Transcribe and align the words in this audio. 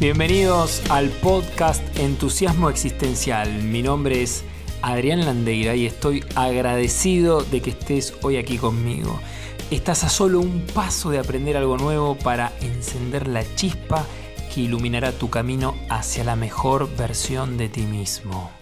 Bienvenidos 0.00 0.88
al 0.90 1.08
podcast 1.08 1.82
Entusiasmo 1.98 2.70
Existencial. 2.70 3.64
Mi 3.64 3.82
nombre 3.82 4.22
es 4.22 4.44
Adrián 4.80 5.26
Landeira 5.26 5.74
y 5.74 5.86
estoy 5.86 6.24
agradecido 6.36 7.42
de 7.42 7.60
que 7.60 7.70
estés 7.70 8.14
hoy 8.22 8.36
aquí 8.36 8.58
conmigo. 8.58 9.18
Estás 9.72 10.04
a 10.04 10.08
solo 10.08 10.38
un 10.38 10.64
paso 10.72 11.10
de 11.10 11.18
aprender 11.18 11.56
algo 11.56 11.76
nuevo 11.78 12.14
para 12.14 12.52
encender 12.60 13.26
la 13.26 13.42
chispa 13.56 14.06
que 14.54 14.60
iluminará 14.60 15.10
tu 15.10 15.30
camino 15.30 15.74
hacia 15.90 16.22
la 16.22 16.36
mejor 16.36 16.88
versión 16.96 17.56
de 17.56 17.68
ti 17.68 17.82
mismo. 17.82 18.52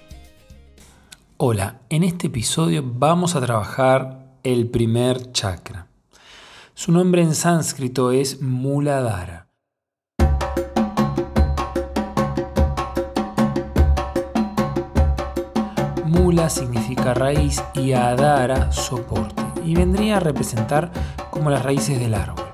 Hola, 1.37 1.83
en 1.91 2.03
este 2.03 2.29
episodio 2.29 2.83
vamos 2.83 3.37
a 3.37 3.43
trabajar 3.43 4.39
el 4.43 4.71
primer 4.71 5.33
chakra. 5.33 5.89
Su 6.73 6.93
nombre 6.93 7.21
en 7.21 7.35
sánscrito 7.35 8.11
es 8.11 8.41
Muladhara. 8.41 9.46
Significa 16.37 17.13
raíz 17.13 17.63
y 17.75 17.93
Adara 17.93 18.71
soporte 18.71 19.43
y 19.65 19.75
vendría 19.75 20.19
a 20.19 20.21
representar 20.21 20.93
como 21.31 21.51
las 21.51 21.65
raíces 21.65 21.99
del 21.99 22.15
árbol. 22.15 22.45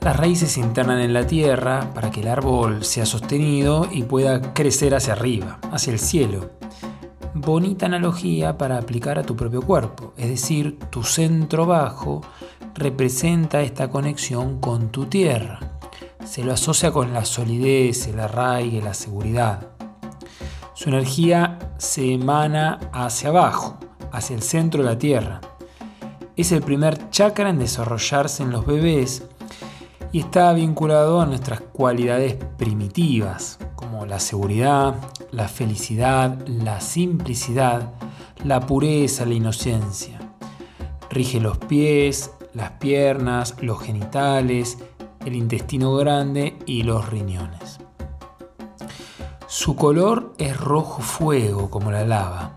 Las 0.00 0.16
raíces 0.16 0.52
se 0.52 0.60
internan 0.60 0.98
en 0.98 1.12
la 1.12 1.26
tierra 1.26 1.90
para 1.94 2.10
que 2.10 2.20
el 2.20 2.28
árbol 2.28 2.84
sea 2.84 3.04
sostenido 3.04 3.86
y 3.90 4.04
pueda 4.04 4.54
crecer 4.54 4.94
hacia 4.94 5.12
arriba, 5.12 5.58
hacia 5.72 5.92
el 5.92 5.98
cielo. 5.98 6.52
Bonita 7.34 7.86
analogía 7.86 8.56
para 8.56 8.78
aplicar 8.78 9.18
a 9.18 9.24
tu 9.24 9.36
propio 9.36 9.62
cuerpo, 9.62 10.14
es 10.16 10.28
decir, 10.28 10.78
tu 10.90 11.02
centro 11.02 11.66
bajo 11.66 12.22
representa 12.74 13.62
esta 13.62 13.90
conexión 13.90 14.58
con 14.58 14.88
tu 14.88 15.06
tierra. 15.06 15.58
Se 16.24 16.44
lo 16.44 16.52
asocia 16.52 16.92
con 16.92 17.12
la 17.12 17.24
solidez, 17.24 18.06
el 18.06 18.20
arraigue, 18.20 18.80
la 18.80 18.94
seguridad. 18.94 19.66
Su 20.74 20.88
energía 20.88 21.58
se 21.82 22.12
emana 22.12 22.78
hacia 22.92 23.30
abajo, 23.30 23.76
hacia 24.12 24.36
el 24.36 24.42
centro 24.42 24.84
de 24.84 24.88
la 24.88 24.98
Tierra. 24.98 25.40
Es 26.36 26.52
el 26.52 26.62
primer 26.62 27.10
chakra 27.10 27.50
en 27.50 27.58
desarrollarse 27.58 28.44
en 28.44 28.52
los 28.52 28.64
bebés 28.64 29.24
y 30.12 30.20
está 30.20 30.52
vinculado 30.52 31.20
a 31.20 31.26
nuestras 31.26 31.60
cualidades 31.60 32.36
primitivas, 32.56 33.58
como 33.74 34.06
la 34.06 34.20
seguridad, 34.20 34.94
la 35.32 35.48
felicidad, 35.48 36.38
la 36.46 36.80
simplicidad, 36.80 37.92
la 38.44 38.60
pureza, 38.60 39.26
la 39.26 39.34
inocencia. 39.34 40.20
Rige 41.10 41.40
los 41.40 41.58
pies, 41.58 42.30
las 42.54 42.70
piernas, 42.72 43.56
los 43.60 43.82
genitales, 43.82 44.78
el 45.26 45.34
intestino 45.34 45.96
grande 45.96 46.56
y 46.64 46.84
los 46.84 47.08
riñones. 47.08 47.81
Su 49.54 49.76
color 49.76 50.32
es 50.38 50.56
rojo 50.56 51.02
fuego 51.02 51.68
como 51.68 51.92
la 51.92 52.06
lava. 52.06 52.52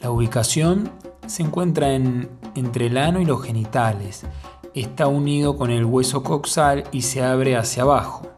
La 0.00 0.10
ubicación 0.10 0.90
se 1.26 1.42
encuentra 1.42 1.92
entre 1.92 2.86
el 2.86 2.96
ano 2.96 3.20
y 3.20 3.26
los 3.26 3.42
genitales. 3.42 4.24
Está 4.72 5.08
unido 5.08 5.58
con 5.58 5.70
el 5.70 5.84
hueso 5.84 6.22
coxal 6.22 6.84
y 6.90 7.02
se 7.02 7.22
abre 7.22 7.54
hacia 7.54 7.82
abajo. 7.82 8.28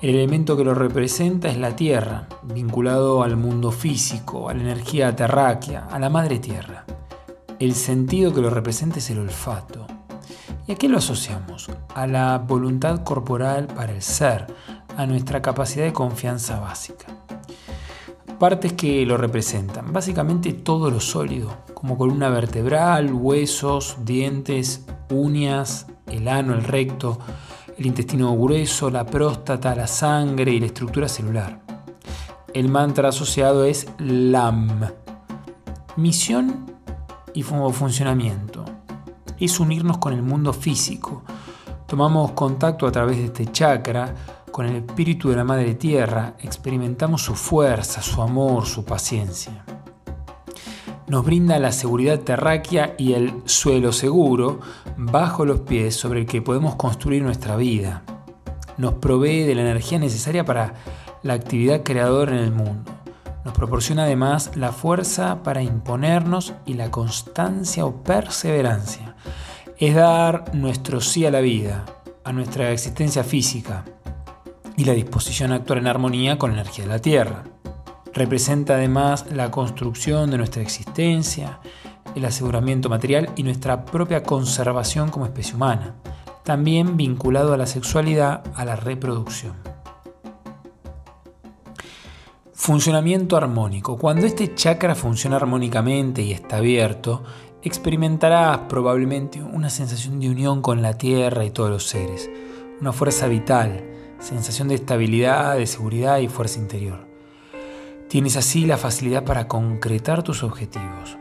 El 0.00 0.10
elemento 0.10 0.56
que 0.56 0.64
lo 0.64 0.74
representa 0.74 1.48
es 1.48 1.56
la 1.56 1.76
tierra, 1.76 2.26
vinculado 2.42 3.22
al 3.22 3.36
mundo 3.36 3.70
físico, 3.70 4.48
a 4.48 4.54
la 4.54 4.62
energía 4.62 5.14
terráquea, 5.14 5.86
a 5.88 6.00
la 6.00 6.10
madre 6.10 6.40
tierra. 6.40 6.84
El 7.60 7.76
sentido 7.76 8.34
que 8.34 8.40
lo 8.40 8.50
representa 8.50 8.98
es 8.98 9.08
el 9.08 9.20
olfato. 9.20 9.86
¿Y 10.66 10.72
a 10.72 10.74
qué 10.74 10.88
lo 10.88 10.98
asociamos? 10.98 11.70
A 11.94 12.06
la 12.06 12.38
voluntad 12.38 13.04
corporal 13.04 13.68
para 13.68 13.92
el 13.92 14.02
ser, 14.02 14.46
a 14.96 15.06
nuestra 15.06 15.42
capacidad 15.42 15.84
de 15.84 15.92
confianza 15.92 16.60
básica. 16.60 17.06
Partes 18.38 18.72
que 18.72 19.06
lo 19.06 19.16
representan, 19.16 19.92
básicamente 19.92 20.52
todo 20.52 20.90
lo 20.90 21.00
sólido, 21.00 21.58
como 21.74 21.96
columna 21.96 22.28
vertebral, 22.28 23.12
huesos, 23.12 23.98
dientes, 24.04 24.84
uñas, 25.10 25.86
el 26.06 26.26
ano, 26.28 26.54
el 26.54 26.64
recto, 26.64 27.18
el 27.78 27.86
intestino 27.86 28.36
grueso, 28.36 28.90
la 28.90 29.06
próstata, 29.06 29.74
la 29.74 29.86
sangre 29.86 30.52
y 30.52 30.60
la 30.60 30.66
estructura 30.66 31.08
celular. 31.08 31.60
El 32.52 32.68
mantra 32.68 33.08
asociado 33.08 33.64
es 33.64 33.86
LAM. 33.98 34.90
Misión 35.96 36.66
y 37.34 37.42
funcionamiento. 37.42 38.64
Es 39.38 39.58
unirnos 39.58 39.98
con 39.98 40.12
el 40.12 40.22
mundo 40.22 40.52
físico. 40.52 41.22
Tomamos 41.86 42.32
contacto 42.32 42.86
a 42.86 42.92
través 42.92 43.18
de 43.18 43.24
este 43.26 43.46
chakra 43.50 44.14
con 44.52 44.66
el 44.66 44.76
espíritu 44.76 45.30
de 45.30 45.36
la 45.36 45.44
Madre 45.44 45.74
Tierra 45.74 46.34
experimentamos 46.40 47.22
su 47.22 47.34
fuerza, 47.34 48.02
su 48.02 48.20
amor, 48.20 48.66
su 48.66 48.84
paciencia. 48.84 49.64
Nos 51.08 51.24
brinda 51.24 51.58
la 51.58 51.72
seguridad 51.72 52.20
terráquea 52.20 52.94
y 52.98 53.14
el 53.14 53.42
suelo 53.46 53.92
seguro 53.92 54.60
bajo 54.96 55.44
los 55.44 55.60
pies 55.60 55.96
sobre 55.96 56.20
el 56.20 56.26
que 56.26 56.42
podemos 56.42 56.76
construir 56.76 57.22
nuestra 57.22 57.56
vida. 57.56 58.02
Nos 58.76 58.94
provee 58.94 59.44
de 59.44 59.54
la 59.54 59.62
energía 59.62 59.98
necesaria 59.98 60.44
para 60.44 60.74
la 61.22 61.32
actividad 61.32 61.82
creadora 61.82 62.32
en 62.32 62.44
el 62.44 62.52
mundo. 62.52 62.92
Nos 63.44 63.54
proporciona 63.54 64.04
además 64.04 64.52
la 64.54 64.72
fuerza 64.72 65.42
para 65.42 65.62
imponernos 65.62 66.52
y 66.66 66.74
la 66.74 66.90
constancia 66.90 67.84
o 67.84 68.02
perseverancia. 68.02 69.16
Es 69.78 69.94
dar 69.94 70.54
nuestro 70.54 71.00
sí 71.00 71.26
a 71.26 71.30
la 71.30 71.40
vida, 71.40 71.84
a 72.22 72.32
nuestra 72.32 72.70
existencia 72.70 73.24
física, 73.24 73.84
y 74.76 74.84
la 74.84 74.92
disposición 74.92 75.52
a 75.52 75.56
actuar 75.56 75.78
en 75.78 75.86
armonía 75.86 76.38
con 76.38 76.50
la 76.50 76.60
energía 76.60 76.84
de 76.84 76.90
la 76.90 76.98
Tierra. 76.98 77.44
Representa 78.12 78.74
además 78.74 79.26
la 79.32 79.50
construcción 79.50 80.30
de 80.30 80.38
nuestra 80.38 80.62
existencia, 80.62 81.60
el 82.14 82.24
aseguramiento 82.24 82.88
material 82.88 83.30
y 83.36 83.42
nuestra 83.42 83.84
propia 83.84 84.22
conservación 84.22 85.10
como 85.10 85.26
especie 85.26 85.54
humana, 85.54 85.94
también 86.42 86.96
vinculado 86.96 87.52
a 87.52 87.56
la 87.56 87.66
sexualidad, 87.66 88.42
a 88.54 88.64
la 88.64 88.76
reproducción. 88.76 89.54
Funcionamiento 92.52 93.36
armónico. 93.36 93.96
Cuando 93.96 94.26
este 94.26 94.54
chakra 94.54 94.94
funciona 94.94 95.36
armónicamente 95.36 96.22
y 96.22 96.32
está 96.32 96.58
abierto, 96.58 97.24
experimentarás 97.62 98.58
probablemente 98.68 99.42
una 99.42 99.70
sensación 99.70 100.20
de 100.20 100.30
unión 100.30 100.62
con 100.62 100.82
la 100.82 100.94
Tierra 100.94 101.44
y 101.44 101.50
todos 101.50 101.70
los 101.70 101.88
seres, 101.88 102.30
una 102.80 102.92
fuerza 102.92 103.26
vital, 103.26 103.91
sensación 104.22 104.68
de 104.68 104.76
estabilidad, 104.76 105.56
de 105.56 105.66
seguridad 105.66 106.18
y 106.18 106.28
fuerza 106.28 106.60
interior. 106.60 107.06
Tienes 108.08 108.36
así 108.36 108.66
la 108.66 108.78
facilidad 108.78 109.24
para 109.24 109.48
concretar 109.48 110.22
tus 110.22 110.42
objetivos. 110.42 111.18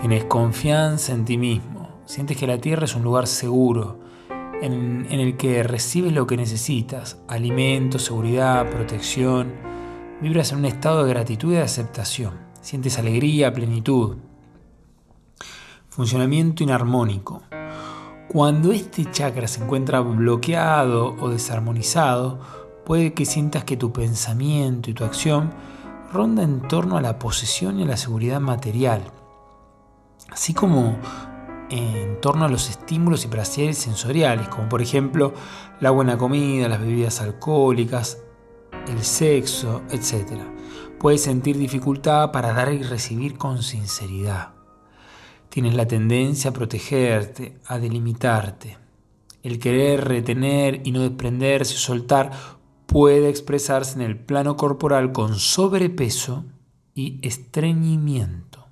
Tienes 0.00 0.24
confianza 0.24 1.12
en 1.12 1.24
ti 1.24 1.36
mismo. 1.36 2.02
Sientes 2.06 2.36
que 2.36 2.46
la 2.46 2.58
tierra 2.58 2.84
es 2.84 2.94
un 2.94 3.02
lugar 3.02 3.26
seguro 3.26 4.00
en, 4.62 5.06
el 5.10 5.36
que 5.36 5.62
recibes 5.62 6.12
lo 6.12 6.26
que 6.26 6.36
necesitas, 6.36 7.18
alimento, 7.28 7.98
seguridad, 7.98 8.70
protección. 8.70 9.52
Vibras 10.20 10.52
en 10.52 10.58
un 10.58 10.64
estado 10.64 11.04
de 11.04 11.10
gratitud 11.10 11.52
y 11.52 11.56
de 11.56 11.62
aceptación. 11.62 12.34
Sientes 12.60 12.98
alegría, 12.98 13.52
plenitud. 13.52 14.16
Funcionamiento 15.90 16.62
inarmónico. 16.62 17.42
Cuando 18.34 18.72
este 18.72 19.08
chakra 19.12 19.46
se 19.46 19.62
encuentra 19.62 20.00
bloqueado 20.00 21.14
o 21.20 21.28
desarmonizado, 21.28 22.40
puede 22.84 23.14
que 23.14 23.26
sientas 23.26 23.62
que 23.62 23.76
tu 23.76 23.92
pensamiento 23.92 24.90
y 24.90 24.92
tu 24.92 25.04
acción 25.04 25.52
ronda 26.12 26.42
en 26.42 26.60
torno 26.62 26.96
a 26.96 27.00
la 27.00 27.20
posesión 27.20 27.78
y 27.78 27.84
a 27.84 27.86
la 27.86 27.96
seguridad 27.96 28.40
material, 28.40 29.04
así 30.32 30.52
como 30.52 30.96
en 31.70 32.20
torno 32.20 32.44
a 32.44 32.48
los 32.48 32.68
estímulos 32.68 33.24
y 33.24 33.28
placeres 33.28 33.78
sensoriales, 33.78 34.48
como 34.48 34.68
por 34.68 34.82
ejemplo 34.82 35.32
la 35.78 35.92
buena 35.92 36.18
comida, 36.18 36.68
las 36.68 36.80
bebidas 36.80 37.20
alcohólicas, 37.20 38.18
el 38.88 39.04
sexo, 39.04 39.82
etc. 39.90 40.40
Puedes 40.98 41.22
sentir 41.22 41.56
dificultad 41.56 42.32
para 42.32 42.52
dar 42.52 42.72
y 42.72 42.82
recibir 42.82 43.38
con 43.38 43.62
sinceridad. 43.62 44.53
Tienes 45.54 45.76
la 45.76 45.86
tendencia 45.86 46.50
a 46.50 46.52
protegerte, 46.52 47.60
a 47.66 47.78
delimitarte. 47.78 48.76
El 49.40 49.60
querer 49.60 50.02
retener 50.02 50.80
y 50.82 50.90
no 50.90 50.98
desprenderse, 50.98 51.76
soltar, 51.76 52.32
puede 52.86 53.28
expresarse 53.28 53.94
en 53.94 54.00
el 54.00 54.18
plano 54.18 54.56
corporal 54.56 55.12
con 55.12 55.36
sobrepeso 55.36 56.44
y 56.92 57.20
estreñimiento. 57.22 58.66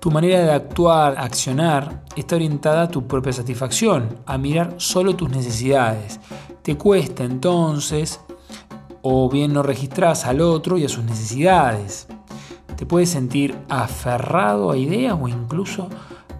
Tu 0.00 0.10
manera 0.10 0.40
de 0.40 0.52
actuar, 0.52 1.16
accionar, 1.18 2.06
está 2.16 2.36
orientada 2.36 2.84
a 2.84 2.88
tu 2.88 3.06
propia 3.06 3.34
satisfacción, 3.34 4.20
a 4.24 4.38
mirar 4.38 4.76
solo 4.78 5.14
tus 5.14 5.28
necesidades. 5.28 6.18
Te 6.62 6.78
cuesta 6.78 7.24
entonces, 7.24 8.20
o 9.02 9.28
bien 9.28 9.52
no 9.52 9.62
registras 9.62 10.24
al 10.24 10.40
otro 10.40 10.78
y 10.78 10.86
a 10.86 10.88
sus 10.88 11.04
necesidades. 11.04 12.08
Te 12.78 12.86
puedes 12.86 13.10
sentir 13.10 13.58
aferrado 13.68 14.70
a 14.70 14.76
ideas 14.76 15.18
o 15.20 15.26
incluso 15.26 15.88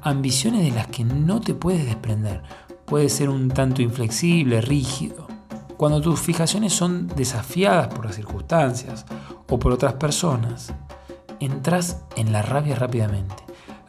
ambiciones 0.02 0.62
de 0.62 0.70
las 0.70 0.86
que 0.86 1.02
no 1.02 1.40
te 1.40 1.52
puedes 1.52 1.84
desprender. 1.84 2.44
Puedes 2.84 3.12
ser 3.12 3.28
un 3.28 3.48
tanto 3.48 3.82
inflexible, 3.82 4.60
rígido. 4.60 5.26
cuando 5.76 6.00
tus 6.00 6.20
fijaciones 6.20 6.72
son 6.72 7.08
desafiadas 7.08 7.88
por 7.88 8.06
las 8.06 8.14
circunstancias 8.14 9.04
o 9.48 9.58
por 9.58 9.72
otras 9.72 9.94
personas, 9.94 10.72
entras 11.40 12.04
en 12.14 12.30
la 12.30 12.42
rabia 12.42 12.76
rápidamente. 12.76 13.42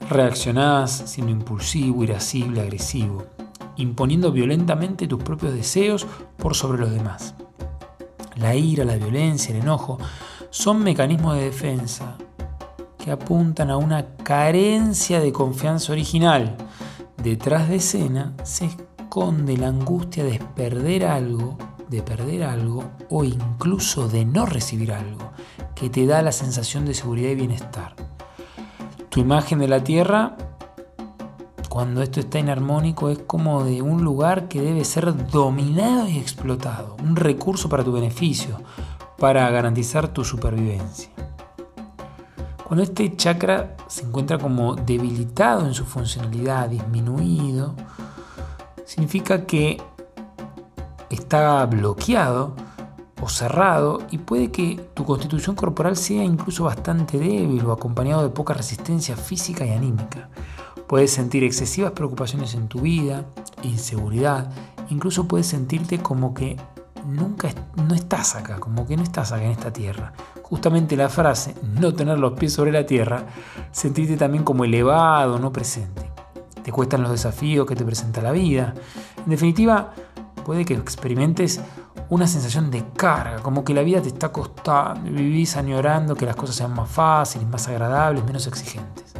Reaccionás 0.10 0.92
siendo 0.92 1.32
impulsivo, 1.32 2.04
irascible, 2.04 2.62
agresivo, 2.62 3.26
imponiendo 3.76 4.32
violentamente 4.32 5.08
tus 5.08 5.22
propios 5.22 5.54
deseos 5.54 6.08
por 6.38 6.56
sobre 6.56 6.80
los 6.80 6.92
demás. 6.92 7.36
La 8.38 8.56
ira, 8.56 8.86
la 8.86 8.96
violencia, 8.96 9.54
el 9.54 9.62
enojo 9.62 10.00
son 10.50 10.82
mecanismos 10.84 11.36
de 11.36 11.44
defensa 11.44 12.18
apuntan 13.12 13.70
a 13.70 13.78
una 13.78 14.16
carencia 14.24 15.20
de 15.20 15.32
confianza 15.32 15.92
original. 15.92 16.56
Detrás 17.22 17.70
de 17.70 17.78
escena 17.78 18.34
se 18.44 18.66
esconde 18.66 19.58
la 19.58 19.68
angustia 19.68 20.24
de 20.24 20.40
perder 20.56 21.06
algo, 21.06 21.58
de 21.90 22.02
perder 22.02 22.44
algo 22.44 22.84
o 23.10 23.24
incluso 23.24 24.08
de 24.08 24.26
no 24.26 24.46
recibir 24.46 24.92
algo, 24.92 25.32
que 25.76 25.90
te 25.90 26.06
da 26.06 26.22
la 26.22 26.32
sensación 26.32 26.86
de 26.86 26.94
seguridad 26.94 27.32
y 27.32 27.36
bienestar. 27.36 27.96
Tu 29.10 29.20
imagen 29.20 29.60
de 29.60 29.68
la 29.68 29.84
Tierra, 29.84 30.38
cuando 31.68 32.02
esto 32.02 32.20
está 32.20 32.40
inarmónico, 32.40 33.10
es 33.10 33.20
como 33.20 33.64
de 33.64 33.82
un 33.82 34.04
lugar 34.04 34.48
que 34.48 34.62
debe 34.62 34.86
ser 34.86 35.28
dominado 35.28 36.08
y 36.08 36.18
explotado, 36.18 36.96
un 37.04 37.16
recurso 37.16 37.70
para 37.70 37.84
tu 37.84 37.92
beneficio, 37.92 38.62
para 39.18 39.50
garantizar 39.50 40.08
tu 40.10 40.24
supervivencia. 40.24 41.10
Cuando 42.70 42.84
este 42.84 43.18
chakra 43.18 43.76
se 43.88 44.04
encuentra 44.04 44.38
como 44.38 44.76
debilitado 44.76 45.66
en 45.66 45.74
su 45.74 45.86
funcionalidad, 45.86 46.70
disminuido, 46.70 47.74
significa 48.86 49.48
que 49.48 49.82
está 51.10 51.66
bloqueado 51.66 52.54
o 53.20 53.28
cerrado 53.28 54.04
y 54.12 54.20
puede 54.20 54.52
que 54.52 54.80
tu 54.94 55.04
constitución 55.04 55.56
corporal 55.56 55.98
sea 55.98 56.24
incluso 56.24 56.66
bastante 56.66 57.18
débil 57.18 57.66
o 57.66 57.72
acompañado 57.72 58.22
de 58.22 58.30
poca 58.30 58.54
resistencia 58.54 59.18
física 59.18 59.66
y 59.66 59.72
anímica. 59.72 60.30
Puedes 60.86 61.10
sentir 61.10 61.44
excesivas 61.44 61.94
preocupaciones 61.94 62.54
en 62.54 62.68
tu 62.68 62.82
vida, 62.82 63.26
inseguridad, 63.64 64.52
incluso 64.92 65.28
puedes 65.28 65.48
sentirte 65.48 66.04
como 66.04 66.36
que 66.36 66.56
nunca 67.06 67.50
no 67.76 67.94
estás 67.94 68.36
acá, 68.36 68.60
como 68.60 68.86
que 68.88 68.98
no 68.98 69.04
estás 69.04 69.32
acá 69.32 69.44
en 69.44 69.52
esta 69.52 69.72
tierra. 69.72 70.14
Justamente 70.42 70.96
la 70.96 71.10
frase 71.10 71.56
no 71.64 71.94
tener 71.94 72.18
los 72.18 72.34
pies 72.34 72.54
sobre 72.54 72.72
la 72.72 72.86
tierra, 72.86 73.24
sentirte 73.72 74.18
también 74.18 74.44
como 74.44 74.66
elevado, 74.66 75.40
no 75.40 75.52
presente. 75.52 76.10
Te 76.64 76.72
cuestan 76.72 77.02
los 77.02 77.12
desafíos 77.12 77.66
que 77.68 77.76
te 77.76 77.86
presenta 77.86 78.22
la 78.22 78.32
vida. 78.32 78.74
En 79.18 79.30
definitiva, 79.30 79.94
puede 80.46 80.66
que 80.66 80.74
experimentes 80.74 81.62
una 82.10 82.28
sensación 82.28 82.72
de 82.72 82.84
carga, 82.96 83.42
como 83.42 83.64
que 83.64 83.74
la 83.74 83.84
vida 83.84 84.02
te 84.02 84.08
está 84.08 84.30
costando 84.30 85.12
vivís 85.12 85.56
añorando 85.58 86.16
que 86.16 86.26
las 86.26 86.36
cosas 86.36 86.56
sean 86.56 86.74
más 86.74 86.90
fáciles, 86.90 87.48
más 87.48 87.68
agradables, 87.68 88.24
menos 88.24 88.48
exigentes. 88.48 89.14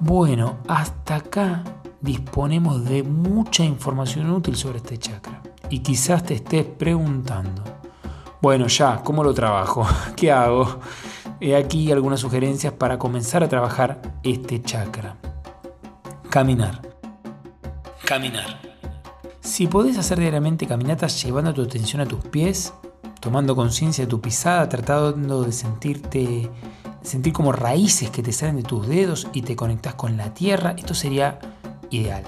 Bueno, 0.00 0.58
hasta 0.66 1.16
acá 1.16 1.62
disponemos 2.00 2.84
de 2.84 3.02
mucha 3.02 3.64
información 3.64 4.30
útil 4.30 4.56
sobre 4.56 4.78
este 4.78 4.98
chakra. 4.98 5.37
Y 5.70 5.80
quizás 5.80 6.22
te 6.24 6.34
estés 6.34 6.64
preguntando, 6.64 7.62
bueno, 8.40 8.66
ya, 8.68 9.02
¿cómo 9.02 9.22
lo 9.22 9.34
trabajo? 9.34 9.86
¿Qué 10.16 10.32
hago? 10.32 10.80
He 11.40 11.54
aquí 11.56 11.92
algunas 11.92 12.20
sugerencias 12.20 12.72
para 12.72 12.98
comenzar 12.98 13.42
a 13.44 13.48
trabajar 13.48 14.00
este 14.22 14.62
chakra. 14.62 15.16
Caminar. 16.30 16.80
Caminar. 18.04 18.60
Si 19.40 19.66
podés 19.66 19.98
hacer 19.98 20.18
diariamente 20.18 20.66
caminatas 20.66 21.22
llevando 21.22 21.52
tu 21.54 21.62
atención 21.62 22.00
a 22.00 22.06
tus 22.06 22.24
pies, 22.24 22.72
tomando 23.20 23.56
conciencia 23.56 24.04
de 24.04 24.10
tu 24.10 24.20
pisada, 24.20 24.68
tratando 24.68 25.42
de 25.42 25.52
sentirte, 25.52 26.50
sentir 27.02 27.32
como 27.32 27.52
raíces 27.52 28.10
que 28.10 28.22
te 28.22 28.32
salen 28.32 28.56
de 28.56 28.62
tus 28.62 28.86
dedos 28.86 29.26
y 29.32 29.42
te 29.42 29.56
conectas 29.56 29.94
con 29.94 30.16
la 30.16 30.32
tierra, 30.34 30.74
esto 30.78 30.94
sería 30.94 31.38
ideal. 31.90 32.24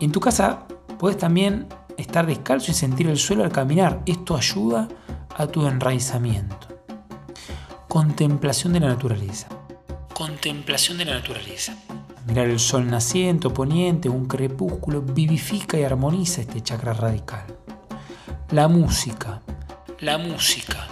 En 0.00 0.12
tu 0.12 0.20
casa 0.20 0.66
puedes 0.98 1.18
también 1.18 1.66
estar 1.96 2.26
descalzo 2.26 2.70
y 2.70 2.74
sentir 2.74 3.08
el 3.08 3.18
suelo 3.18 3.44
al 3.44 3.52
caminar. 3.52 4.02
Esto 4.06 4.36
ayuda 4.36 4.88
a 5.36 5.46
tu 5.46 5.66
enraizamiento. 5.66 6.68
Contemplación 7.88 8.72
de 8.72 8.80
la 8.80 8.88
naturaleza. 8.88 9.48
Contemplación 10.12 10.98
de 10.98 11.04
la 11.04 11.14
naturaleza. 11.14 11.76
Mirar 12.26 12.48
el 12.48 12.58
sol 12.58 12.88
naciente 12.88 13.48
o 13.48 13.54
poniente, 13.54 14.08
un 14.08 14.26
crepúsculo, 14.26 15.02
vivifica 15.02 15.78
y 15.78 15.82
armoniza 15.82 16.40
este 16.40 16.60
chakra 16.60 16.92
radical. 16.92 17.44
La 18.50 18.68
música. 18.68 19.42
La 20.00 20.18
música. 20.18 20.88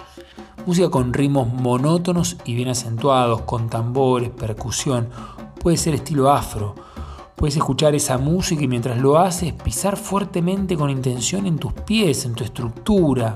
Música 0.65 0.89
con 0.89 1.13
ritmos 1.13 1.47
monótonos 1.47 2.37
y 2.45 2.55
bien 2.55 2.69
acentuados, 2.69 3.41
con 3.41 3.69
tambores, 3.69 4.29
percusión. 4.29 5.09
Puede 5.59 5.77
ser 5.77 5.95
estilo 5.95 6.31
afro, 6.31 6.75
Puedes 7.35 7.57
escuchar 7.57 7.95
esa 7.95 8.17
música 8.17 8.63
y 8.63 8.67
mientras 8.67 8.97
lo 8.97 9.17
haces 9.17 9.53
pisar 9.53 9.97
fuertemente 9.97 10.77
con 10.77 10.89
intención 10.89 11.45
en 11.45 11.57
tus 11.57 11.73
pies, 11.73 12.25
en 12.25 12.35
tu 12.35 12.43
estructura, 12.43 13.35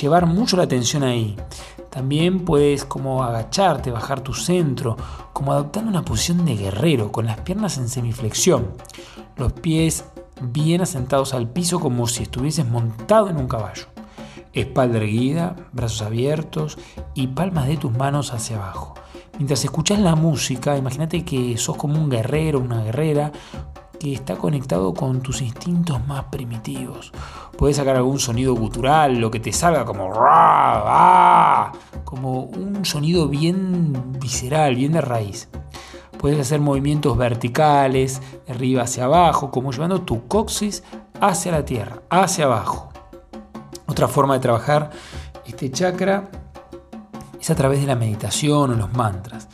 llevar 0.00 0.26
mucho 0.26 0.56
la 0.56 0.64
atención 0.64 1.02
ahí. 1.02 1.36
También 1.90 2.44
puedes 2.44 2.84
como 2.84 3.22
agacharte, 3.22 3.90
bajar 3.90 4.20
tu 4.20 4.34
centro, 4.34 4.96
como 5.32 5.52
adoptando 5.52 5.90
una 5.90 6.04
posición 6.04 6.44
de 6.44 6.56
guerrero, 6.56 7.12
con 7.12 7.26
las 7.26 7.40
piernas 7.40 7.78
en 7.78 7.88
semiflexión, 7.88 8.72
los 9.36 9.52
pies 9.52 10.04
bien 10.40 10.80
asentados 10.80 11.34
al 11.34 11.48
piso 11.48 11.78
como 11.80 12.06
si 12.06 12.24
estuvieses 12.24 12.66
montado 12.66 13.28
en 13.28 13.36
un 13.36 13.46
caballo. 13.46 13.86
Espalda 14.52 14.98
erguida, 14.98 15.56
brazos 15.72 16.02
abiertos 16.02 16.78
y 17.14 17.28
palmas 17.28 17.66
de 17.66 17.76
tus 17.76 17.92
manos 17.92 18.32
hacia 18.32 18.56
abajo. 18.56 18.94
Mientras 19.36 19.64
escuchas 19.64 19.98
la 19.98 20.14
música, 20.14 20.76
imagínate 20.76 21.24
que 21.24 21.56
sos 21.58 21.76
como 21.76 21.94
un 21.94 22.08
guerrero, 22.08 22.60
una 22.60 22.84
guerrera 22.84 23.32
que 23.98 24.12
está 24.12 24.36
conectado 24.36 24.94
con 24.94 25.22
tus 25.22 25.42
instintos 25.42 26.06
más 26.06 26.24
primitivos. 26.24 27.10
Puedes 27.58 27.76
sacar 27.78 27.96
algún 27.96 28.20
sonido 28.20 28.54
gutural, 28.54 29.18
lo 29.18 29.30
que 29.30 29.40
te 29.40 29.52
salga 29.52 29.84
como 29.84 30.12
como 32.04 32.42
un 32.42 32.84
sonido 32.84 33.28
bien 33.28 34.18
visceral, 34.20 34.76
bien 34.76 34.92
de 34.92 35.00
raíz. 35.00 35.48
Puedes 36.18 36.38
hacer 36.38 36.60
movimientos 36.60 37.16
verticales, 37.16 38.22
arriba 38.48 38.82
hacia 38.82 39.04
abajo, 39.04 39.50
como 39.50 39.72
llevando 39.72 40.02
tu 40.02 40.28
coxis 40.28 40.84
hacia 41.20 41.52
la 41.52 41.64
tierra, 41.64 42.02
hacia 42.08 42.44
abajo. 42.44 42.92
Otra 43.86 44.06
forma 44.06 44.34
de 44.34 44.40
trabajar 44.40 44.90
este 45.44 45.70
chakra 45.70 46.30
es 47.44 47.50
a 47.50 47.54
través 47.54 47.78
de 47.82 47.86
la 47.86 47.94
meditación 47.94 48.70
o 48.70 48.74
los 48.74 48.94
mantras. 48.94 49.48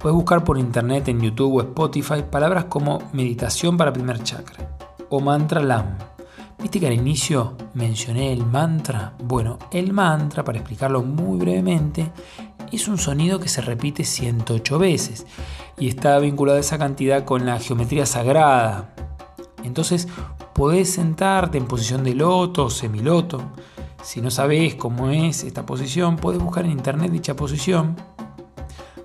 Puedes 0.00 0.16
buscar 0.16 0.42
por 0.42 0.58
internet 0.58 1.06
en 1.06 1.20
YouTube 1.20 1.54
o 1.54 1.60
Spotify 1.60 2.24
palabras 2.28 2.64
como 2.64 3.08
meditación 3.12 3.76
para 3.76 3.92
primer 3.92 4.20
chakra 4.24 4.76
o 5.10 5.20
mantra 5.20 5.62
LAM. 5.62 5.96
¿Viste 6.60 6.80
que 6.80 6.88
al 6.88 6.92
inicio 6.92 7.56
mencioné 7.72 8.32
el 8.32 8.44
mantra? 8.44 9.12
Bueno, 9.22 9.60
el 9.70 9.92
mantra, 9.92 10.42
para 10.42 10.58
explicarlo 10.58 11.04
muy 11.04 11.38
brevemente, 11.38 12.10
es 12.72 12.88
un 12.88 12.98
sonido 12.98 13.38
que 13.38 13.48
se 13.48 13.60
repite 13.60 14.02
108 14.02 14.78
veces 14.80 15.24
y 15.78 15.86
está 15.86 16.18
vinculado 16.18 16.58
a 16.58 16.62
esa 16.62 16.78
cantidad 16.78 17.24
con 17.24 17.46
la 17.46 17.60
geometría 17.60 18.06
sagrada. 18.06 18.92
Entonces, 19.62 20.08
podés 20.52 20.94
sentarte 20.94 21.58
en 21.58 21.66
posición 21.66 22.02
de 22.02 22.14
loto 22.16 22.64
o 22.64 22.70
semiloto 22.70 23.40
si 24.02 24.20
no 24.20 24.30
sabes 24.30 24.74
cómo 24.74 25.10
es 25.10 25.44
esta 25.44 25.66
posición, 25.66 26.16
puedes 26.16 26.42
buscar 26.42 26.64
en 26.64 26.72
internet 26.72 27.10
dicha 27.10 27.36
posición. 27.36 27.96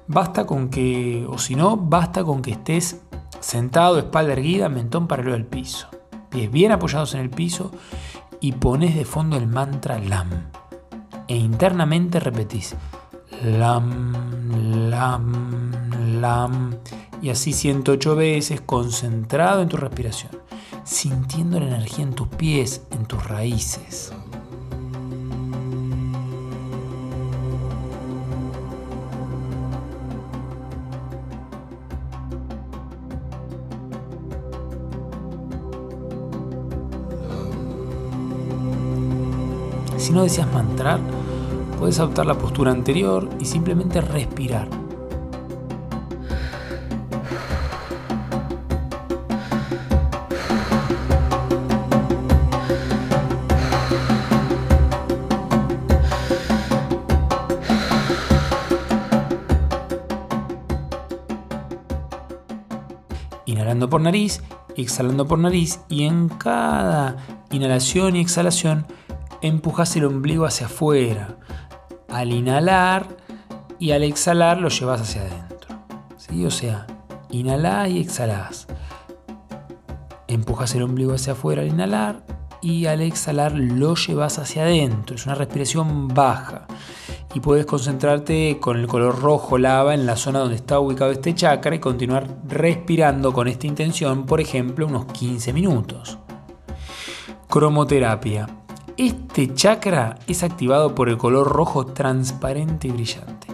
Basta 0.08 0.46
con 0.46 0.70
que, 0.70 1.26
o 1.30 1.38
si 1.38 1.56
no, 1.56 1.78
basta 1.78 2.24
con 2.24 2.42
que 2.42 2.52
estés 2.52 3.02
sentado, 3.40 3.98
espalda 3.98 4.34
erguida, 4.34 4.70
mentón 4.70 5.08
paralelo 5.08 5.36
al 5.36 5.46
piso, 5.46 5.88
pies 6.30 6.52
bien 6.52 6.72
apoyados 6.72 7.14
en 7.14 7.22
el 7.22 7.30
piso 7.30 7.72
y 8.40 8.54
pones 8.54 8.96
de 8.96 9.06
fondo 9.06 9.38
el 9.38 9.48
mantra 9.48 10.00
LAM. 10.00 10.30
E 11.28 11.36
internamente 11.36 12.20
repetís 12.20 12.76
LAM, 13.44 14.90
LAM, 14.90 16.20
LAM 16.22 16.76
y 17.22 17.30
así 17.30 17.54
108 17.54 18.16
veces 18.16 18.62
concentrado 18.62 19.62
en 19.64 19.70
tu 19.70 19.78
respiración, 19.78 20.32
sintiendo 20.84 21.60
la 21.60 21.68
energía 21.68 22.04
en 22.04 22.14
tus 22.14 22.28
pies, 22.28 22.84
en 22.92 23.06
tus 23.06 23.28
raíces. 23.28 24.14
no 40.16 40.24
deseas 40.24 40.50
mantrar, 40.54 41.02
puedes 41.78 42.00
adoptar 42.00 42.26
la 42.26 42.36
postura 42.36 42.72
anterior 42.72 43.28
y 43.38 43.44
simplemente 43.44 44.00
respirar. 44.00 44.70
Inhalando 63.46 63.90
por 63.90 64.00
nariz, 64.00 64.42
exhalando 64.78 65.28
por 65.28 65.40
nariz 65.40 65.82
y 65.90 66.06
en 66.06 66.30
cada 66.30 67.18
inhalación 67.52 68.16
y 68.16 68.22
exhalación 68.22 68.86
empujas 69.48 69.96
el 69.96 70.06
ombligo 70.06 70.46
hacia 70.46 70.68
afuera. 70.68 71.38
Al 72.10 72.32
inhalar 72.32 73.08
y 73.80 73.92
al 73.92 74.04
exhalar 74.04 74.60
lo 74.60 74.70
llevas 74.70 75.02
hacia 75.02 75.22
adentro. 75.22 75.78
¿sí? 76.18 76.46
O 76.46 76.52
sea, 76.52 76.88
inhalás 77.30 77.90
y 77.90 78.00
exhalás. 78.00 78.68
Empujas 80.28 80.74
el 80.76 80.84
ombligo 80.84 81.14
hacia 81.14 81.34
afuera 81.34 81.62
al 81.62 81.68
inhalar 81.68 82.24
y 82.62 82.88
al 82.88 83.02
exhalar 83.02 83.54
lo 83.54 83.96
llevas 83.96 84.40
hacia 84.40 84.64
adentro. 84.64 85.16
Es 85.16 85.26
una 85.26 85.36
respiración 85.36 86.08
baja. 86.08 86.66
Y 87.34 87.42
puedes 87.42 87.66
concentrarte 87.66 88.60
con 88.62 88.78
el 88.78 88.88
color 88.88 89.22
rojo 89.22 89.58
lava 89.58 89.94
en 89.94 90.06
la 90.06 90.16
zona 90.16 90.40
donde 90.40 90.56
está 90.56 90.80
ubicado 90.80 91.12
este 91.12 91.36
chakra 91.36 91.76
y 91.76 91.80
continuar 91.80 92.28
respirando 92.48 93.34
con 93.34 93.50
esta 93.50 93.68
intención, 93.68 94.26
por 94.26 94.40
ejemplo, 94.40 94.88
unos 94.88 95.06
15 95.06 95.52
minutos. 95.52 96.18
Cromoterapia. 97.50 98.48
Este 98.98 99.54
chakra 99.54 100.20
es 100.26 100.42
activado 100.42 100.96
por 100.96 101.10
el 101.10 101.18
color 101.18 101.50
rojo 101.50 101.86
transparente 101.86 102.88
y 102.88 102.92
brillante. 102.92 103.48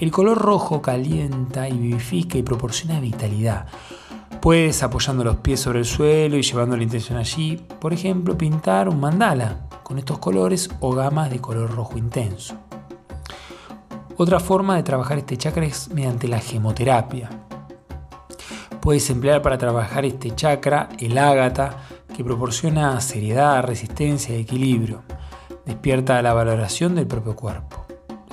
El 0.00 0.10
color 0.10 0.38
rojo 0.38 0.82
calienta 0.82 1.68
y 1.68 1.78
vivifica 1.78 2.36
y 2.36 2.42
proporciona 2.42 2.98
vitalidad. 2.98 3.66
Puedes 4.40 4.82
apoyando 4.82 5.22
los 5.22 5.36
pies 5.36 5.60
sobre 5.60 5.78
el 5.78 5.84
suelo 5.84 6.36
y 6.36 6.42
llevando 6.42 6.76
la 6.76 6.82
intención 6.82 7.16
allí, 7.16 7.64
por 7.80 7.92
ejemplo, 7.92 8.36
pintar 8.36 8.88
un 8.88 8.98
mandala 8.98 9.68
con 9.84 9.98
estos 9.98 10.18
colores 10.18 10.68
o 10.80 10.92
gamas 10.92 11.30
de 11.30 11.40
color 11.40 11.70
rojo 11.70 11.96
intenso. 11.96 12.56
Otra 14.16 14.40
forma 14.40 14.74
de 14.74 14.82
trabajar 14.82 15.18
este 15.18 15.36
chakra 15.36 15.64
es 15.64 15.90
mediante 15.90 16.26
la 16.26 16.40
gemoterapia. 16.40 17.30
Puedes 18.80 19.08
emplear 19.10 19.42
para 19.42 19.58
trabajar 19.58 20.04
este 20.04 20.34
chakra 20.34 20.88
el 20.98 21.18
ágata, 21.18 21.76
que 22.18 22.24
proporciona 22.24 23.00
seriedad, 23.00 23.62
resistencia 23.62 24.36
y 24.36 24.40
equilibrio. 24.40 25.04
Despierta 25.64 26.20
la 26.20 26.32
valoración 26.32 26.96
del 26.96 27.06
propio 27.06 27.36
cuerpo. 27.36 27.86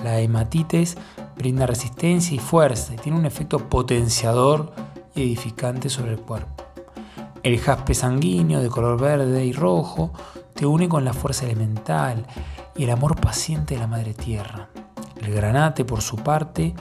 La 0.03 0.19
hematitis 0.19 0.97
brinda 1.37 1.67
resistencia 1.67 2.35
y 2.35 2.39
fuerza 2.39 2.95
y 2.95 2.97
tiene 2.97 3.19
un 3.19 3.27
efecto 3.27 3.69
potenciador 3.69 4.73
y 5.13 5.21
edificante 5.21 5.91
sobre 5.91 6.13
el 6.13 6.19
cuerpo. 6.19 6.63
El 7.43 7.59
jaspe 7.59 7.93
sanguíneo 7.93 8.59
de 8.59 8.69
color 8.69 8.99
verde 8.99 9.45
y 9.45 9.53
rojo 9.53 10.11
te 10.55 10.65
une 10.65 10.89
con 10.89 11.05
la 11.05 11.13
fuerza 11.13 11.45
elemental 11.45 12.25
y 12.75 12.85
el 12.85 12.89
amor 12.89 13.21
paciente 13.21 13.75
de 13.75 13.81
la 13.81 13.87
Madre 13.87 14.15
Tierra. 14.15 14.67
El 15.21 15.31
granate, 15.31 15.85
por 15.85 16.01
su 16.01 16.15
parte, 16.15 16.73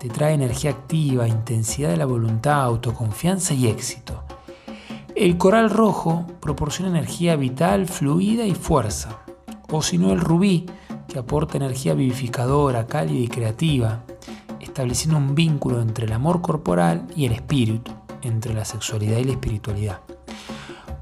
te 0.00 0.08
trae 0.08 0.34
energía 0.34 0.72
activa, 0.72 1.28
intensidad 1.28 1.90
de 1.90 1.98
la 1.98 2.06
voluntad, 2.06 2.62
autoconfianza 2.62 3.54
y 3.54 3.68
éxito. 3.68 4.24
El 5.18 5.36
coral 5.36 5.68
rojo 5.68 6.26
proporciona 6.38 6.90
energía 6.90 7.34
vital, 7.34 7.88
fluida 7.88 8.44
y 8.44 8.54
fuerza. 8.54 9.18
O 9.68 9.82
si 9.82 9.98
no, 9.98 10.12
el 10.12 10.20
rubí, 10.20 10.66
que 11.08 11.18
aporta 11.18 11.56
energía 11.56 11.94
vivificadora, 11.94 12.86
cálida 12.86 13.18
y 13.18 13.26
creativa 13.26 14.04
estableciendo 14.60 15.18
un 15.18 15.34
vínculo 15.34 15.80
entre 15.80 16.06
el 16.06 16.12
amor 16.12 16.40
corporal 16.40 17.04
y 17.16 17.24
el 17.24 17.32
espíritu, 17.32 17.90
entre 18.22 18.54
la 18.54 18.64
sexualidad 18.64 19.18
y 19.18 19.24
la 19.24 19.32
espiritualidad. 19.32 19.98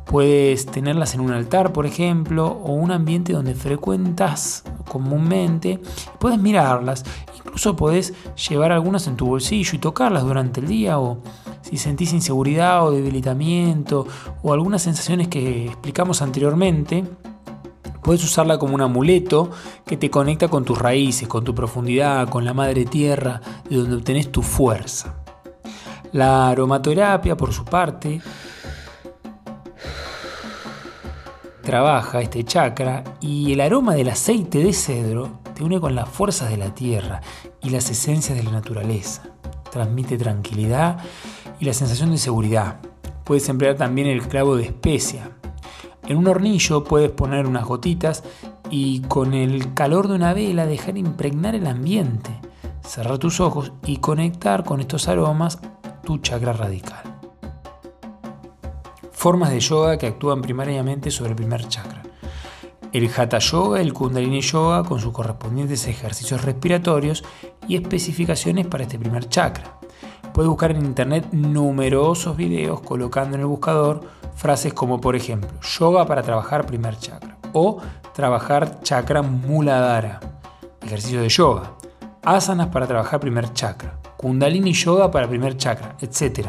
Puedes 0.06 0.64
tenerlas 0.64 1.12
en 1.12 1.20
un 1.20 1.32
altar, 1.32 1.74
por 1.74 1.84
ejemplo, 1.84 2.46
o 2.46 2.72
un 2.72 2.92
ambiente 2.92 3.34
donde 3.34 3.54
frecuentas 3.54 4.64
comúnmente. 4.88 5.78
Puedes 6.18 6.38
mirarlas, 6.38 7.04
incluso 7.36 7.76
puedes 7.76 8.14
llevar 8.48 8.72
algunas 8.72 9.06
en 9.08 9.16
tu 9.16 9.26
bolsillo 9.26 9.72
y 9.74 9.78
tocarlas 9.78 10.22
durante 10.22 10.60
el 10.60 10.68
día 10.68 10.98
o 10.98 11.18
si 11.68 11.76
sentís 11.76 12.12
inseguridad 12.12 12.84
o 12.86 12.90
debilitamiento 12.90 14.06
o 14.42 14.52
algunas 14.52 14.82
sensaciones 14.82 15.28
que 15.28 15.66
explicamos 15.66 16.22
anteriormente, 16.22 17.04
Puedes 18.06 18.22
usarla 18.22 18.56
como 18.56 18.76
un 18.76 18.82
amuleto 18.82 19.50
que 19.84 19.96
te 19.96 20.10
conecta 20.10 20.46
con 20.46 20.64
tus 20.64 20.78
raíces, 20.78 21.26
con 21.26 21.42
tu 21.42 21.56
profundidad, 21.56 22.28
con 22.28 22.44
la 22.44 22.54
madre 22.54 22.84
tierra, 22.84 23.40
de 23.68 23.78
donde 23.78 23.96
obtenés 23.96 24.30
tu 24.30 24.42
fuerza. 24.42 25.16
La 26.12 26.50
aromaterapia, 26.50 27.36
por 27.36 27.52
su 27.52 27.64
parte, 27.64 28.22
trabaja 31.64 32.20
este 32.20 32.44
chakra 32.44 33.02
y 33.20 33.52
el 33.52 33.60
aroma 33.60 33.96
del 33.96 34.10
aceite 34.10 34.60
de 34.60 34.72
cedro 34.72 35.40
te 35.56 35.64
une 35.64 35.80
con 35.80 35.96
las 35.96 36.08
fuerzas 36.08 36.48
de 36.48 36.58
la 36.58 36.72
tierra 36.72 37.20
y 37.60 37.70
las 37.70 37.90
esencias 37.90 38.38
de 38.38 38.44
la 38.44 38.52
naturaleza. 38.52 39.22
Transmite 39.72 40.16
tranquilidad 40.16 40.98
y 41.60 41.64
la 41.64 41.74
sensación 41.74 42.10
de 42.10 42.18
seguridad. 42.18 42.80
Puedes 43.24 43.48
emplear 43.48 43.76
también 43.76 44.06
el 44.06 44.26
clavo 44.28 44.56
de 44.56 44.64
especia, 44.64 45.30
en 46.08 46.18
un 46.18 46.28
hornillo 46.28 46.84
puedes 46.84 47.10
poner 47.10 47.46
unas 47.46 47.64
gotitas 47.64 48.22
y 48.70 49.00
con 49.02 49.34
el 49.34 49.74
calor 49.74 50.06
de 50.06 50.14
una 50.14 50.34
vela 50.34 50.64
dejar 50.64 50.96
impregnar 50.98 51.56
el 51.56 51.66
ambiente, 51.66 52.30
cerrar 52.84 53.18
tus 53.18 53.40
ojos 53.40 53.72
y 53.84 53.96
conectar 53.96 54.64
con 54.64 54.80
estos 54.80 55.08
aromas 55.08 55.58
tu 56.04 56.18
chakra 56.18 56.52
radical. 56.52 57.02
Formas 59.10 59.50
de 59.50 59.58
yoga 59.58 59.98
que 59.98 60.06
actúan 60.06 60.42
primariamente 60.42 61.10
sobre 61.10 61.30
el 61.30 61.36
primer 61.36 61.66
chakra. 61.66 62.02
El 62.92 63.10
Hatha 63.14 63.38
Yoga, 63.38 63.80
el 63.80 63.92
Kundalini 63.92 64.40
Yoga 64.40 64.84
con 64.84 65.00
sus 65.00 65.12
correspondientes 65.12 65.88
ejercicios 65.88 66.44
respiratorios 66.44 67.24
y 67.66 67.74
especificaciones 67.74 68.66
para 68.68 68.84
este 68.84 68.98
primer 68.98 69.28
chakra. 69.28 69.75
Puedes 70.36 70.50
buscar 70.50 70.72
en 70.72 70.84
internet 70.84 71.28
numerosos 71.32 72.36
videos 72.36 72.82
colocando 72.82 73.36
en 73.36 73.40
el 73.40 73.46
buscador 73.46 74.02
frases 74.34 74.74
como 74.74 75.00
por 75.00 75.16
ejemplo, 75.16 75.48
yoga 75.62 76.04
para 76.04 76.22
trabajar 76.22 76.66
primer 76.66 76.98
chakra 76.98 77.38
o 77.54 77.78
trabajar 78.14 78.82
chakra 78.82 79.22
muladhara, 79.22 80.20
ejercicio 80.82 81.22
de 81.22 81.30
yoga, 81.30 81.72
asanas 82.22 82.66
para 82.66 82.86
trabajar 82.86 83.18
primer 83.18 83.50
chakra, 83.54 83.98
kundalini 84.18 84.74
yoga 84.74 85.10
para 85.10 85.26
primer 85.26 85.56
chakra, 85.56 85.96
etc. 86.02 86.48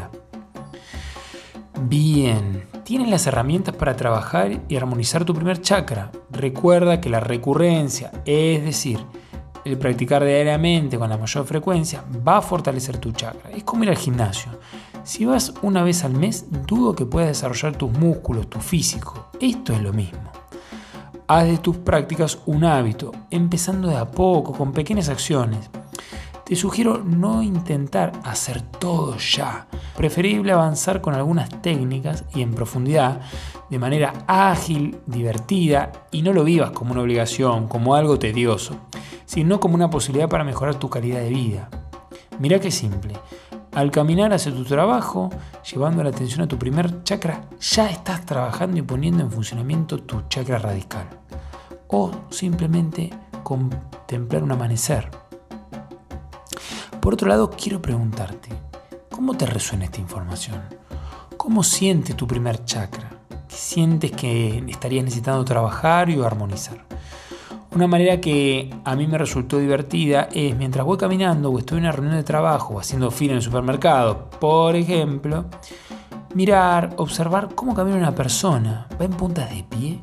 Bien, 1.80 2.66
tienes 2.84 3.08
las 3.08 3.26
herramientas 3.26 3.74
para 3.74 3.96
trabajar 3.96 4.64
y 4.68 4.76
armonizar 4.76 5.24
tu 5.24 5.32
primer 5.32 5.62
chakra. 5.62 6.12
Recuerda 6.30 7.00
que 7.00 7.08
la 7.08 7.20
recurrencia, 7.20 8.12
es 8.26 8.62
decir, 8.62 8.98
el 9.64 9.78
practicar 9.78 10.24
diariamente 10.24 10.98
con 10.98 11.10
la 11.10 11.16
mayor 11.16 11.44
frecuencia, 11.44 12.04
va 12.26 12.38
a 12.38 12.42
fortalecer 12.42 12.98
tu 12.98 13.12
chakra. 13.12 13.50
Es 13.50 13.64
como 13.64 13.84
ir 13.84 13.90
al 13.90 13.96
gimnasio. 13.96 14.52
Si 15.04 15.24
vas 15.24 15.54
una 15.62 15.82
vez 15.82 16.04
al 16.04 16.12
mes, 16.12 16.46
dudo 16.66 16.94
que 16.94 17.06
puedas 17.06 17.28
desarrollar 17.28 17.76
tus 17.76 17.90
músculos, 17.92 18.48
tu 18.48 18.60
físico. 18.60 19.30
Esto 19.40 19.72
es 19.72 19.82
lo 19.82 19.92
mismo. 19.92 20.30
Haz 21.26 21.44
de 21.46 21.58
tus 21.58 21.76
prácticas 21.76 22.38
un 22.46 22.64
hábito, 22.64 23.12
empezando 23.30 23.88
de 23.88 23.96
a 23.96 24.10
poco, 24.10 24.52
con 24.52 24.72
pequeñas 24.72 25.08
acciones. 25.08 25.70
Te 26.44 26.56
sugiero 26.56 27.02
no 27.04 27.42
intentar 27.42 28.12
hacer 28.24 28.62
todo 28.62 29.18
ya. 29.18 29.66
Preferible 29.94 30.52
avanzar 30.52 31.02
con 31.02 31.14
algunas 31.14 31.50
técnicas 31.60 32.24
y 32.34 32.40
en 32.40 32.54
profundidad, 32.54 33.20
de 33.68 33.78
manera 33.78 34.24
ágil, 34.26 34.96
divertida, 35.04 35.92
y 36.10 36.22
no 36.22 36.32
lo 36.32 36.44
vivas 36.44 36.70
como 36.70 36.92
una 36.92 37.02
obligación, 37.02 37.68
como 37.68 37.94
algo 37.94 38.18
tedioso, 38.18 38.76
sino 39.28 39.60
como 39.60 39.74
una 39.74 39.90
posibilidad 39.90 40.26
para 40.26 40.42
mejorar 40.42 40.76
tu 40.76 40.88
calidad 40.88 41.20
de 41.20 41.28
vida. 41.28 41.68
Mira 42.38 42.58
qué 42.60 42.70
simple. 42.70 43.12
Al 43.72 43.90
caminar 43.90 44.32
hacia 44.32 44.54
tu 44.54 44.64
trabajo, 44.64 45.28
llevando 45.70 46.02
la 46.02 46.08
atención 46.08 46.40
a 46.40 46.48
tu 46.48 46.58
primer 46.58 47.02
chakra, 47.04 47.42
ya 47.60 47.90
estás 47.90 48.24
trabajando 48.24 48.78
y 48.78 48.82
poniendo 48.82 49.22
en 49.22 49.30
funcionamiento 49.30 49.98
tu 49.98 50.22
chakra 50.30 50.56
radical. 50.58 51.06
O 51.88 52.10
simplemente 52.30 53.10
contemplar 53.42 54.42
un 54.42 54.52
amanecer. 54.52 55.10
Por 56.98 57.12
otro 57.12 57.28
lado, 57.28 57.50
quiero 57.50 57.82
preguntarte, 57.82 58.48
¿cómo 59.10 59.36
te 59.36 59.44
resuena 59.44 59.84
esta 59.84 60.00
información? 60.00 60.62
¿Cómo 61.36 61.62
sientes 61.62 62.16
tu 62.16 62.26
primer 62.26 62.64
chakra? 62.64 63.10
¿Qué 63.46 63.56
sientes 63.56 64.10
que 64.10 64.64
estarías 64.68 65.04
necesitando 65.04 65.44
trabajar 65.44 66.08
y 66.08 66.18
armonizar? 66.18 66.88
Una 67.78 67.86
manera 67.86 68.20
que 68.20 68.74
a 68.84 68.96
mí 68.96 69.06
me 69.06 69.18
resultó 69.18 69.60
divertida 69.60 70.28
es 70.32 70.56
mientras 70.56 70.84
voy 70.84 70.98
caminando 70.98 71.52
o 71.52 71.60
estoy 71.60 71.78
en 71.78 71.84
una 71.84 71.92
reunión 71.92 72.16
de 72.16 72.24
trabajo 72.24 72.74
o 72.74 72.80
haciendo 72.80 73.12
fila 73.12 73.34
en 73.34 73.36
el 73.36 73.42
supermercado, 73.44 74.28
por 74.40 74.74
ejemplo, 74.74 75.44
mirar, 76.34 76.94
observar 76.96 77.54
cómo 77.54 77.76
camina 77.76 77.96
una 77.96 78.16
persona. 78.16 78.88
Va 79.00 79.04
en 79.04 79.12
puntas 79.12 79.50
de 79.50 79.62
pie, 79.62 80.00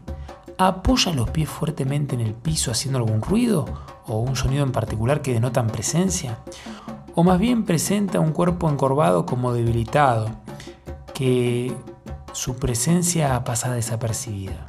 apoya 0.58 1.12
los 1.12 1.30
pies 1.32 1.50
fuertemente 1.50 2.16
en 2.16 2.22
el 2.22 2.34
piso 2.34 2.72
haciendo 2.72 3.00
algún 3.00 3.22
ruido 3.22 3.66
o 4.08 4.20
un 4.20 4.38
sonido 4.38 4.64
en 4.64 4.72
particular 4.72 5.22
que 5.22 5.34
denotan 5.34 5.68
presencia. 5.68 6.38
O 7.14 7.26
más 7.26 7.40
bien 7.40 7.66
presenta 7.66 8.22
un 8.22 8.32
cuerpo 8.32 8.70
encorvado 8.70 9.26
como 9.26 9.52
debilitado, 9.52 10.30
que 11.14 11.76
su 12.32 12.56
presencia 12.56 13.44
pasa 13.44 13.74
desapercibida. 13.74 14.66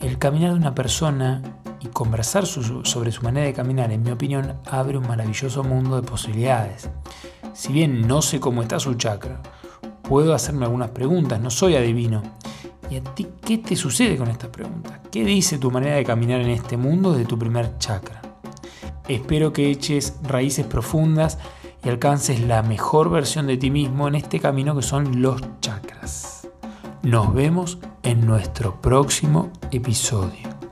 El 0.00 0.18
caminar 0.18 0.50
de 0.54 0.56
una 0.56 0.74
persona 0.74 1.42
y 1.80 1.88
conversar 1.88 2.46
sobre 2.46 3.12
su 3.12 3.22
manera 3.22 3.46
de 3.46 3.52
caminar, 3.52 3.90
en 3.90 4.02
mi 4.02 4.10
opinión, 4.10 4.54
abre 4.66 4.98
un 4.98 5.06
maravilloso 5.06 5.64
mundo 5.64 5.96
de 5.96 6.06
posibilidades. 6.06 6.90
Si 7.54 7.72
bien 7.72 8.06
no 8.06 8.22
sé 8.22 8.38
cómo 8.38 8.62
está 8.62 8.78
su 8.78 8.94
chakra, 8.94 9.40
puedo 10.02 10.34
hacerme 10.34 10.66
algunas 10.66 10.90
preguntas, 10.90 11.40
no 11.40 11.50
soy 11.50 11.76
adivino. 11.76 12.22
¿Y 12.90 12.96
a 12.96 13.02
ti 13.02 13.28
qué 13.44 13.58
te 13.58 13.76
sucede 13.76 14.16
con 14.16 14.28
estas 14.28 14.50
preguntas? 14.50 15.00
¿Qué 15.10 15.24
dice 15.24 15.58
tu 15.58 15.70
manera 15.70 15.96
de 15.96 16.04
caminar 16.04 16.40
en 16.40 16.50
este 16.50 16.76
mundo 16.76 17.12
de 17.12 17.24
tu 17.24 17.38
primer 17.38 17.78
chakra? 17.78 18.20
Espero 19.08 19.52
que 19.52 19.70
eches 19.70 20.16
raíces 20.22 20.66
profundas 20.66 21.38
y 21.84 21.88
alcances 21.88 22.40
la 22.40 22.62
mejor 22.62 23.10
versión 23.10 23.46
de 23.46 23.56
ti 23.56 23.70
mismo 23.70 24.08
en 24.08 24.16
este 24.16 24.40
camino 24.40 24.74
que 24.74 24.82
son 24.82 25.22
los 25.22 25.40
chakras. 25.60 26.48
Nos 27.02 27.32
vemos 27.32 27.78
en 28.02 28.26
nuestro 28.26 28.80
próximo 28.80 29.50
episodio. 29.70 30.49